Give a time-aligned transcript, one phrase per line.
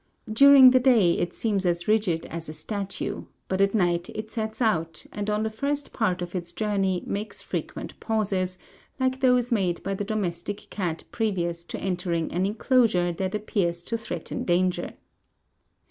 [0.33, 4.59] During the day it seems as rigid as a statue, but at night it sets
[4.59, 8.57] out, and on the first part of its journey makes frequent pauses,
[8.99, 13.95] like those made by the domestic cat previous to entering an enclosure that appears to
[13.95, 14.95] threaten danger.